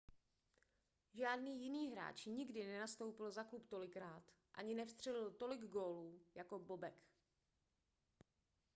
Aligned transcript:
žádný 1.13 1.63
jiný 1.63 1.91
hráč 1.91 2.25
nikdy 2.25 2.63
nenastoupil 2.67 3.31
za 3.31 3.43
klub 3.43 3.67
tolikrát 3.67 4.23
ani 4.53 4.73
nevstřelil 4.75 5.31
tolik 5.31 5.61
gólů 5.65 6.19
jako 6.35 6.59
bobek 6.59 7.07